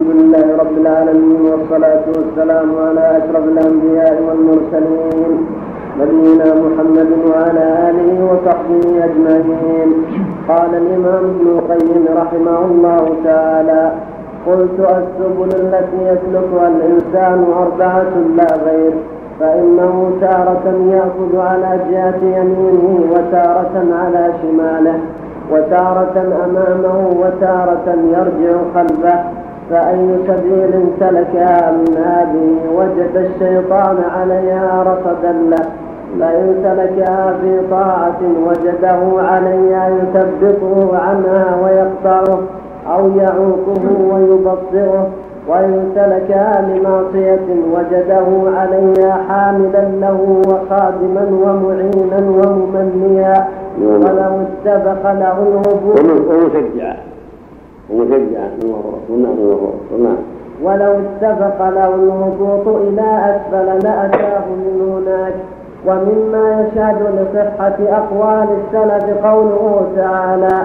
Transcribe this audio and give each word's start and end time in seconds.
الحمد 0.00 0.16
لله 0.20 0.56
رب 0.62 0.76
العالمين 0.78 1.40
والصلاة 1.50 2.04
والسلام 2.16 2.68
على 2.86 3.04
أشرف 3.18 3.44
الأنبياء 3.44 4.22
والمرسلين 4.26 5.32
نبينا 6.00 6.48
محمد 6.64 7.10
وعلى 7.30 7.64
آله 7.88 8.10
وصحبه 8.30 9.04
أجمعين. 9.04 9.88
قال 10.48 10.70
الإمام 10.82 11.24
ابن 11.34 11.46
القيم 11.56 12.04
رحمه 12.20 12.58
الله 12.70 13.04
تعالى 13.24 13.92
قلت 14.46 14.78
السبل 14.80 15.50
التي 15.62 16.00
يسلكها 16.10 16.68
الإنسان 16.68 17.44
أربعة 17.62 18.12
لا 18.38 18.50
غير 18.66 18.92
فإنه 19.40 20.12
تارة 20.20 20.66
يأخذ 20.94 21.32
على 21.48 21.80
جهة 21.90 22.20
يمينه 22.38 23.00
وتارة 23.12 23.74
على 24.02 24.32
شماله 24.42 24.98
وتارة 25.52 26.16
أمامه 26.44 26.98
وتارة 27.22 27.86
يرجع 28.14 28.54
خلفه 28.74 29.39
فأي 29.70 30.16
سبيل 30.28 30.84
سلكها 31.00 31.72
من 31.72 31.96
هذه 31.96 32.48
وجد 32.78 33.16
الشيطان 33.16 33.96
عليها 34.16 34.82
رصدا 34.82 35.32
له. 35.32 35.66
فإن 36.20 36.54
سلكها 36.62 37.34
في 37.40 37.60
طاعة 37.70 38.20
وجده 38.46 39.22
عليها 39.28 39.88
يثبطه 39.88 40.98
عنها 40.98 41.56
ويقطعه 41.64 42.38
أو 42.94 43.08
يعوقه 43.08 43.84
ويبصره. 44.12 45.08
وإن 45.48 45.92
سلكها 45.94 46.68
لمعصية 46.68 47.48
وجده 47.74 48.26
عليها 48.58 49.12
حاملا 49.28 49.84
له 50.00 50.42
وخادما 50.48 51.24
ومعينا 51.44 52.20
وممنيا. 52.30 53.48
ولو 53.82 54.32
اتفق 54.42 55.12
له 55.12 55.38
الهبوط 55.42 56.00
ومشجعا. 56.00 57.09
ومشجعا 57.94 58.50
نعم 59.98 60.16
ولو 60.64 60.92
اتفق 60.92 61.68
له 61.68 61.94
الهبوط 61.94 62.68
إلى 62.68 63.08
أسفل 63.30 63.66
لأتاه 63.86 64.44
من 64.46 64.76
هناك 64.92 65.34
ومما 65.86 66.60
يشهد 66.60 66.98
لصحة 67.02 67.78
أقوال 67.98 68.48
السلف 68.60 69.26
قوله 69.26 69.86
تعالى 69.96 70.58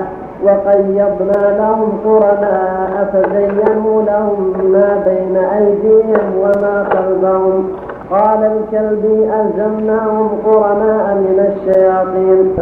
وقيضنا 0.43 1.57
لهم 1.57 1.89
قرناء 2.05 3.09
فزينوا 3.13 4.01
لهم 4.01 4.53
ما 4.71 5.03
بين 5.07 5.37
أيديهم 5.37 6.37
وما 6.39 6.83
خلفهم. 6.83 7.67
قال 8.11 8.51
الكلبي 8.51 9.29
ألزمناهم 9.33 10.29
قرناء 10.45 11.15
من 11.15 11.39
الشياطين. 11.49 12.53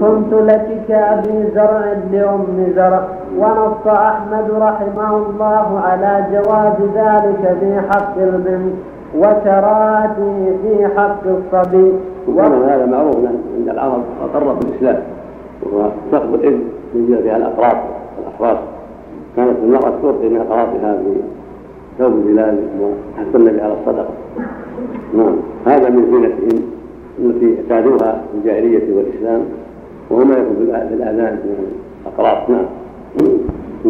كنت 0.00 0.32
لك 0.32 0.82
كأبي 0.88 1.50
زرع 1.54 1.92
لأم 2.12 2.72
زرع. 2.76 3.02
ونص 3.38 3.86
أحمد 3.86 4.50
رحمه 4.50 5.16
الله 5.16 5.80
على 5.80 6.26
جواز 6.32 6.78
ذلك 6.94 7.56
في 7.60 7.80
حق 7.90 8.18
البنت 8.18 8.74
وكراهته 9.16 10.56
في 10.62 10.88
حق 10.96 11.22
الصبي. 11.26 11.92
وكان 12.28 12.62
هذا 12.62 12.86
معروف 12.86 13.16
عند 13.16 13.68
العرب 13.68 14.02
أقر 14.22 14.52
بالإسلام 14.52 15.02
وهو 15.62 16.34
الإذن 16.34 16.64
من 16.94 17.06
جهة 17.08 17.36
الأقراط. 17.36 17.76
الأخراط 18.18 18.58
كانت 19.36 19.56
المرأة 19.62 19.92
تلقي 20.02 20.28
من 20.28 20.40
أقراطها 20.40 20.96
في 20.96 21.14
ثوب 21.98 22.12
بلال 22.12 22.58
وحث 22.80 23.36
النبي 23.36 23.60
على 23.60 23.72
الصدقة. 23.72 24.14
نعم. 25.14 25.36
هذا 25.66 25.88
من 25.88 26.02
زينتهم 26.12 26.62
التي 27.18 27.56
اعتادوها 27.60 28.12
في 28.12 28.38
الجاهلية 28.38 28.96
والإسلام 28.96 29.40
وهو 30.10 30.24
ما 30.24 30.34
يكون 30.34 30.56
في 30.56 30.94
الآذان 30.94 31.32
من 31.44 31.66
الأقراط. 32.06 32.50
نعم. 32.50 32.64
Mm-hmm. 33.16 33.88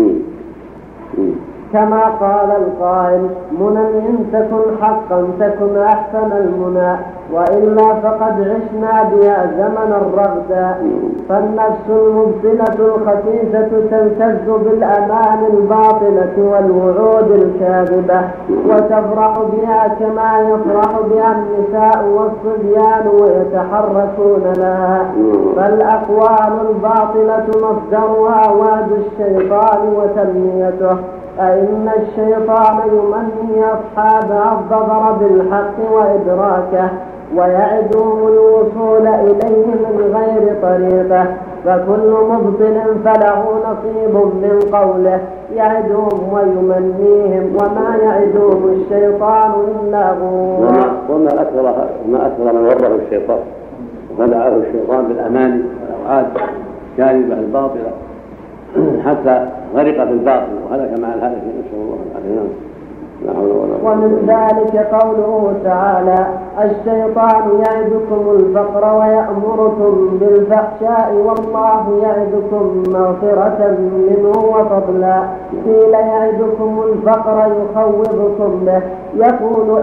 Mm-hmm. 1.18 1.57
كما 1.72 2.04
قال 2.04 2.50
القائل 2.50 3.28
منى 3.60 3.80
إن 3.80 4.26
تكن 4.32 4.84
حقا 4.84 5.28
تكن 5.40 5.78
أحسن 5.78 6.32
المنى 6.32 6.96
وإلا 7.32 7.94
فقد 7.94 8.34
عشنا 8.40 9.02
بها 9.02 9.50
زمن 9.58 9.92
الرغدا 10.00 10.74
فالنفس 11.28 11.88
المبطلة 11.88 12.86
الخسيسة 12.86 13.68
تلتز 13.90 14.50
بالأمان 14.50 15.38
الباطلة 15.52 16.32
والوعود 16.38 17.30
الكاذبة 17.30 18.20
وتفرح 18.68 19.38
بها 19.38 19.88
كما 20.00 20.38
يفرح 20.40 21.00
بها 21.10 21.36
النساء 21.36 22.04
والصبيان 22.04 23.08
ويتحركون 23.20 24.52
لها. 24.56 25.06
فالأقوال 25.56 26.52
الباطلة 26.70 27.46
مصدرها 27.48 28.50
وعد 28.50 28.88
الشيطان 28.92 29.78
وتنميته. 29.96 30.96
فإن 31.38 31.90
الشيطان 31.96 32.78
يمني 32.88 33.64
أصحابه 33.64 34.52
الظفر 34.52 35.12
بالحق 35.12 35.92
وإدراكه 35.92 36.90
ويعدهم 37.36 38.28
الوصول 38.28 39.06
إليه 39.06 39.66
من 39.66 40.14
غير 40.16 40.56
طريقه 40.62 41.26
فكل 41.64 42.14
مبطل 42.30 42.80
فله 43.04 43.44
نصيب 43.70 44.14
من 44.14 44.60
قوله 44.72 45.20
يعدهم 45.54 46.32
ويمنيهم 46.32 47.56
وما 47.56 47.96
يعدهم 48.02 48.72
الشيطان 48.72 49.52
إلا 49.80 50.12
غرورا 50.12 50.92
وما 51.08 51.42
أكثر 51.42 51.62
ما 52.08 52.26
أكثر 52.26 52.52
من 52.52 52.66
غره 52.66 52.98
الشيطان 53.06 53.38
وخدعه 54.12 54.48
الشيطان 54.56 55.04
بالأماني 55.08 55.62
والأوعاد 55.80 56.26
الكاذبة 56.92 57.34
الباطلة. 57.34 57.90
حتى 59.06 59.46
غرق 59.74 60.04
في 60.04 60.12
الباطل 60.12 60.52
وهلك 60.70 61.00
مع 61.00 61.14
الهلك 61.14 61.42
نسأل 61.42 61.74
الله. 61.74 61.98
العافية 63.24 63.84
ومن 63.84 64.12
ذلك 64.26 64.76
قوله 64.76 65.54
تعالى 65.64 66.26
الشيطان 66.58 67.62
يعدكم 67.66 68.30
الفقر 68.30 68.98
ويأمركم 68.98 70.18
بالفحشاء 70.20 71.14
والله 71.14 72.00
يعدكم 72.02 72.82
مغفرة 72.88 73.76
منه 73.78 74.38
وفضلا. 74.38 75.22
قيل 75.66 75.92
يعدكم 75.92 76.82
الفقر 76.92 77.52
يخوفكم 77.62 78.64
به. 78.66 78.82
يقول 79.16 79.82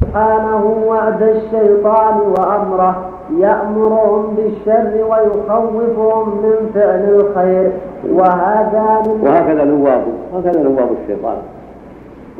سبحانه 0.00 0.84
وعد 0.86 1.22
الشيطان 1.22 2.20
وأمره. 2.38 3.09
يأمرهم 3.38 4.36
بالشر 4.36 4.94
ويخوفهم 4.94 6.28
من 6.42 6.70
فعل 6.74 7.20
الخير. 7.20 7.70
وهذا 8.12 9.02
وهكذا 9.22 9.64
نواب 9.64 10.02
هكذا 10.34 10.62
نواب 10.62 10.88
الشيطان. 11.02 11.36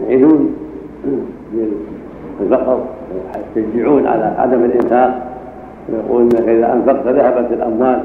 يعيدون 0.03 0.55
بالفقر 2.41 2.79
يشجعون 3.57 4.07
على 4.07 4.25
عدم 4.39 4.65
الإنفاق. 4.65 5.27
ويقول 5.89 6.23
إنك 6.23 6.49
إذا 6.49 6.73
أنفقت 6.73 7.07
ذهبت 7.07 7.53
الاموال 7.53 8.03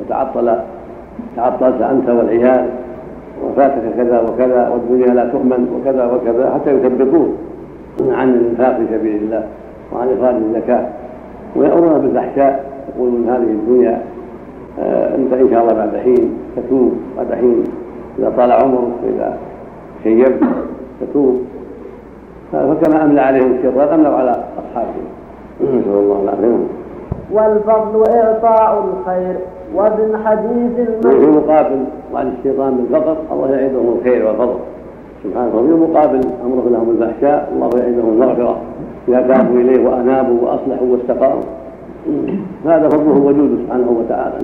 وتعطل 0.00 0.54
تعطلت 1.36 1.82
أنت 1.82 2.08
والعيال 2.08 2.66
وفاتك 3.44 3.82
كذا 3.96 4.20
وكذا 4.20 4.68
والدنيا 4.68 5.14
لا 5.14 5.24
تؤمن 5.30 5.68
وكذا 5.74 6.06
وكذا 6.06 6.50
حتى 6.54 6.70
يثبطوه 6.70 7.28
عن 8.10 8.28
الإنفاق 8.28 8.76
في 8.76 8.86
سبيل 8.90 9.16
الله 9.16 9.44
وعن 9.92 10.08
إخراج 10.18 10.34
الزكاة. 10.34 10.86
ويأمرون 11.58 11.98
بالفحشاء 11.98 12.64
يقولون 12.94 13.28
هذه 13.28 13.50
الدنيا 13.50 14.02
آه 14.78 15.14
أنت 15.14 15.32
إن 15.32 15.50
شاء 15.50 15.62
الله 15.62 15.74
بعد 15.74 15.96
حين 15.96 16.38
تتوب 16.56 16.92
بعد 17.16 17.32
حين 17.34 17.64
إذا 18.18 18.32
طال 18.36 18.52
عمرك 18.52 18.92
واذا 19.04 19.36
شيبت 20.04 20.40
تتوب. 21.00 21.42
فكما 22.52 23.04
املى 23.04 23.20
عليهم 23.20 23.52
الشيطان 23.52 23.88
املوا 23.88 24.14
على 24.14 24.30
أصحابهم. 24.30 25.06
نسأل 25.60 25.92
الله 25.92 26.22
العافية. 26.22 26.56
والفضل 27.32 28.10
إعطاء 28.10 28.84
الخير 28.84 29.36
وفي 29.76 30.04
الحديث 30.04 30.88
في 31.02 31.26
مقابل 31.26 31.84
وعن 32.14 32.32
الشيطان 32.38 32.76
بالفقر 32.76 33.16
الله 33.32 33.50
يعيدهم 33.50 33.98
الخير 33.98 34.26
والفضل. 34.26 34.58
سبحانه 35.24 35.56
وفي 35.56 35.72
مقابل 35.72 36.20
امره 36.44 36.68
لهم 36.70 36.84
بالفحشاء 36.84 37.52
الله 37.54 37.70
يعيدهم 37.78 38.08
المغفرة. 38.08 38.56
اذا 39.08 39.20
تابوا 39.20 39.60
إليه 39.60 39.88
وأنابوا 39.88 40.38
وأصلحوا 40.42 40.86
واستقاموا. 40.90 41.42
هذا 42.64 42.88
فضله 42.88 43.18
وجوده 43.26 43.56
سبحانه 43.64 43.90
وتعالى. 44.00 44.34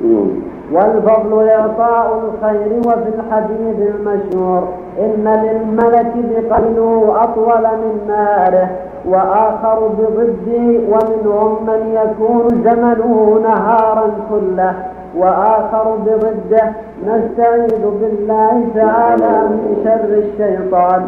نعم. 0.00 0.28
والفضل 0.72 1.48
إعطاء 1.48 2.20
الخير 2.24 2.78
وفي 2.78 3.08
الحديث 3.18 3.76
المشهور 3.94 4.68
إن 4.98 5.24
للملك 5.44 6.12
بقينه 6.14 7.14
أطول 7.16 7.62
من 7.62 8.00
نهاره 8.08 8.68
وآخر 9.08 9.88
بضده 9.98 10.80
ومنهم 10.90 11.66
من 11.66 11.98
يكون 12.02 12.48
زمنه 12.64 13.40
نهارا 13.42 14.10
كله. 14.30 14.74
وآخر 15.16 15.96
بضده 16.06 16.72
نستعيذ 17.06 17.82
بالله 18.00 18.66
تعالى 18.74 19.48
من 19.48 19.76
شر 19.84 20.10
الشيطان. 20.18 21.02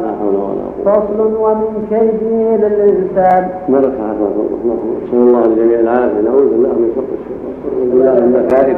فصل 0.85 1.21
ومن 1.21 1.87
كيده 1.91 2.57
للإنسان. 2.69 3.49
بركة 3.69 3.89
نسأل 3.89 5.19
الله 5.19 5.45
الجميع 5.45 5.81
العافية. 5.81 6.21
نعوذ 6.21 6.49
بالله 6.51 6.69
من 6.69 6.93
شر 6.95 7.11
الشيطان. 7.19 7.53
نعوذ 7.65 7.91
بالله 7.91 8.13
من 8.13 8.47
نسأل 8.47 8.77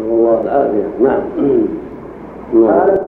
الله 0.00 0.40
العافية. 0.44 0.86
نعم. 1.00 1.20
يقول 2.54 2.95